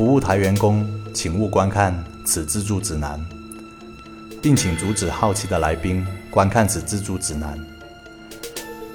[0.00, 1.94] 服务台员工，请勿观看
[2.24, 3.22] 此自助指南，
[4.40, 7.58] 并请阻止好奇的来宾观看此自助指南。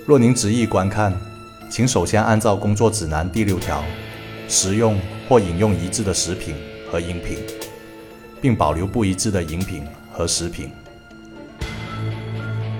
[0.03, 1.15] 若您执意观看，
[1.69, 3.83] 请首先按照工作指南第六条，
[4.47, 4.99] 食用
[5.29, 6.55] 或饮用一致的食品
[6.91, 7.37] 和饮品，
[8.41, 10.71] 并保留不一致的饮品和食品。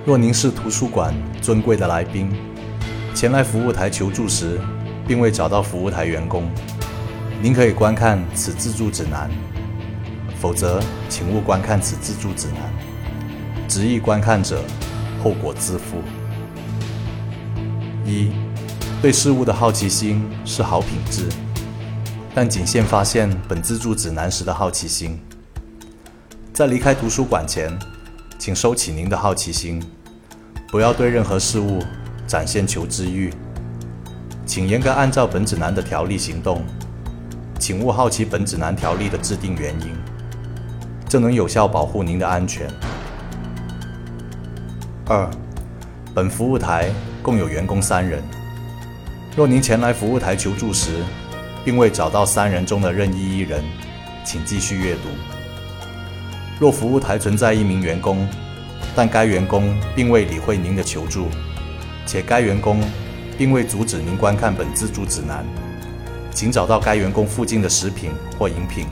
[0.04, 1.14] 若您是图书馆
[1.44, 2.36] 尊贵的来宾，
[3.14, 4.60] 前来服务台求助时，
[5.08, 6.50] 并未找到服务台员工，
[7.42, 9.30] 您可以观看此自助指南；
[10.42, 12.58] 否则，请勿观看此自助指南。
[13.68, 14.64] 执意观看者，
[15.24, 16.02] 后果自负。
[18.06, 18.32] 一，
[19.02, 21.28] 对事物的好奇心是好品质，
[22.34, 25.20] 但仅限发现本自助指南时的好奇心。
[26.54, 27.78] 在离开图书馆前，
[28.40, 29.84] 请收起您的好奇心，
[30.70, 31.84] 不要对任何事物
[32.26, 33.32] 展现求知欲。
[34.46, 36.64] 请严格按照本指南的条例行动，
[37.66, 39.88] 请勿好奇本指南条例的制定原因，
[41.10, 42.68] 这能有效保护您的安全。
[45.08, 45.28] 二，
[46.14, 46.92] 本服务台
[47.24, 48.22] 共有员工三人。
[49.36, 50.92] 若您前来服务台求助时，
[51.64, 53.64] 并未找到三人中的任意一人，
[54.24, 55.10] 请继续阅读。
[56.60, 58.28] 若服务台存在一名员工，
[58.96, 61.30] 但该员工并未理会您的求助，
[62.06, 62.80] 且该员工
[63.40, 65.44] 并未阻止您观看本自助指南，
[66.36, 68.88] 请找到该员工附近的食品或饮品，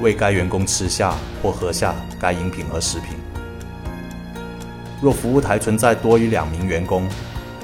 [0.00, 3.10] 为该员工吃下或喝下该饮品和食品。
[5.02, 7.06] 若服务台存在多于两名员工，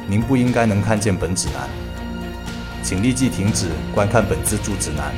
[0.07, 1.67] 您不应该能看见本指南，
[2.83, 5.15] 请立即停止观看本自助指南，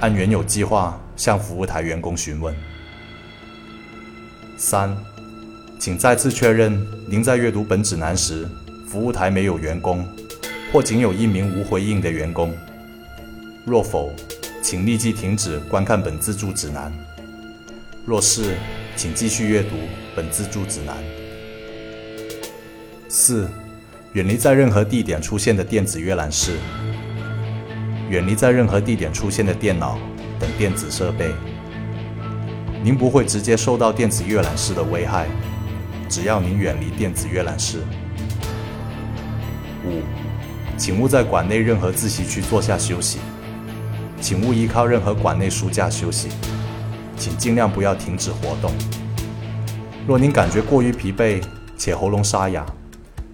[0.00, 2.56] 按原有计划向服务台员工询问。
[4.56, 4.96] 三，
[5.78, 8.48] 请再次确认您在阅读本指南时，
[8.88, 10.08] 服务台没有员工，
[10.72, 12.50] 或仅有一名无回应的员工。
[13.66, 14.12] 若否，
[14.62, 16.92] 请立即停止观看本自助指南。
[18.04, 18.56] 若是，
[18.94, 19.70] 请继续阅读
[20.14, 20.94] 本自助指南。
[23.08, 23.48] 四，
[24.12, 26.58] 远离在任何地点出现的电子阅览室，
[28.10, 29.98] 远离在任何地点出现的电脑
[30.38, 31.32] 等电子设备。
[32.82, 35.26] 您不会直接受到电子阅览室的危害，
[36.06, 37.78] 只要您远离电子阅览室。
[39.86, 40.02] 五，
[40.76, 43.20] 请勿在馆内任何自习区坐下休息，
[44.24, 46.30] 请勿依靠任何馆内书架休息，
[47.14, 48.72] 请尽量不要停止活动。
[50.06, 51.42] 若您感觉过于疲惫
[51.76, 52.64] 且喉咙沙哑，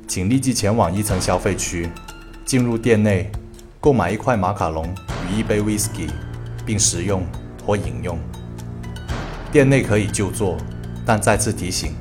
[0.09, 1.89] 请立即前往一层消费区，
[2.45, 3.31] 进入店内，
[3.79, 4.85] 购买一块马卡龙
[5.29, 6.09] 与一杯 whisky，
[6.67, 7.25] 并食用
[7.65, 8.19] 或饮用。
[9.53, 10.57] 店内可以就坐，
[11.07, 11.95] 但再次提醒，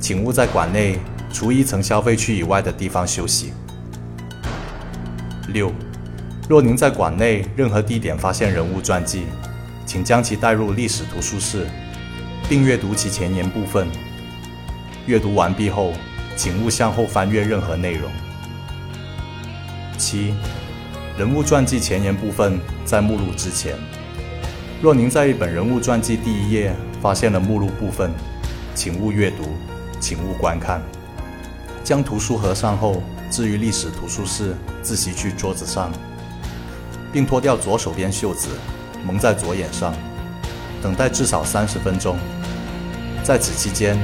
[0.00, 0.98] 请勿在馆内
[1.30, 3.52] 除一层消费区以外的地方休息。
[5.48, 5.70] 六，
[6.46, 9.24] 若您在馆内任何地点发现人物传记，
[9.86, 11.66] 请将其带入历史图书室，
[12.50, 13.88] 并阅读其前言部分。
[15.06, 15.94] 阅读完毕后，
[16.36, 18.10] 请勿向后翻阅任何内容。
[19.96, 20.34] 七，
[21.16, 23.74] 人物传记前言部分在目录之前。
[24.82, 28.12] 若您在一本人物传记第一页发现了目录部分，
[28.74, 29.44] 请勿阅读，
[29.98, 30.82] 请勿观看。
[31.82, 35.90] 将图书合上后，置于历史图书室自习区桌子上，
[37.14, 38.48] 并脱掉左手边袖子，
[39.06, 39.94] 蒙在左眼上，
[40.82, 42.18] 等待至少三十分钟。
[43.22, 43.96] 在此期间，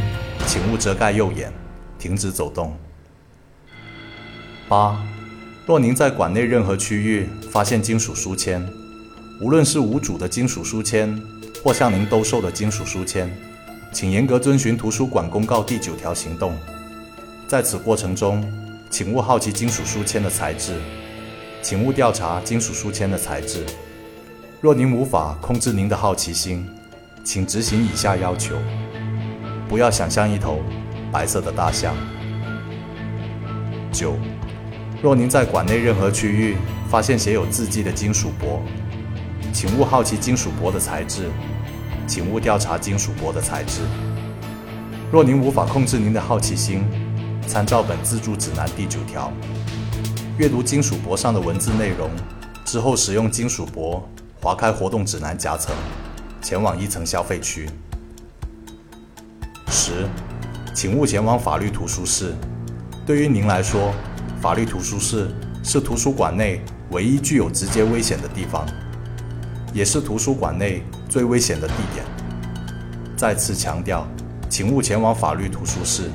[0.46, 1.52] 请勿遮盖右眼，
[1.98, 2.72] 停止走动。
[4.68, 4.96] 八，
[5.66, 8.64] 若您在馆内任何区域发现金属书签，
[9.40, 11.20] 无论是无主的金属书签，
[11.64, 13.28] 或向您兜售的金属书签，
[13.92, 16.56] 请严格遵循图书馆公告第九条行动。
[17.48, 18.48] 在此过程中，
[18.88, 20.76] 请勿好奇金属书签的材质，
[21.62, 23.64] 请勿调查金属书签的材质。
[24.60, 26.66] 若您无法控制您的好奇心，
[27.22, 28.56] 请执行以下要求：
[29.68, 30.60] 不要想象一头
[31.12, 31.94] 白色的大象。
[33.92, 34.16] 九，
[35.02, 36.56] 若您在馆内任何区域
[36.88, 38.62] 发现写有字迹的金属箔，
[39.52, 41.28] 请勿好奇金属箔的材质，
[42.06, 43.80] 请勿调查金属箔的材质。
[45.12, 46.84] 若您无法控制您的好奇心，
[47.46, 49.32] 参照本自助指南第九条，
[50.40, 52.08] 阅读金属箔上的文字内容
[52.64, 54.02] 之后，使用金属箔
[54.40, 55.76] 划开活动指南夹层，
[56.40, 57.68] 前往一层消费区。
[59.68, 60.08] 十，
[60.72, 62.34] 请勿前往法律图书室。
[63.04, 63.92] 对于您来说，
[64.40, 65.28] 法律图书室
[65.62, 68.66] 是图书馆内唯一具有直接危险的地方。
[69.74, 72.02] 也是图书馆内最危险的地点。
[73.14, 74.08] 再次强调，
[74.48, 76.10] 请勿前往法律图书室，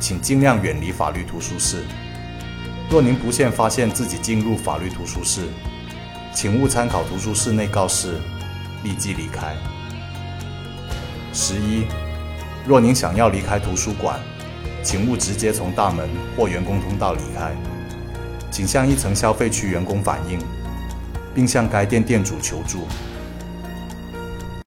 [0.00, 1.84] 请尽量远离法律图书室。
[2.92, 5.48] 若您不幸发现自己进入法律图书室，
[6.34, 8.20] 请勿参考图书室内告示，
[8.84, 9.56] 立即离开。
[11.32, 11.84] 十一，
[12.66, 14.20] 若您想要离开图书馆，
[14.84, 16.06] 请勿直接从大门
[16.36, 17.56] 或员工通道离开，
[18.50, 20.38] 请向一层消费区员工反映，
[21.34, 22.86] 并向该店店主求助。